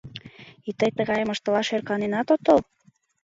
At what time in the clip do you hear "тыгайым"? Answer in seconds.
0.97-1.29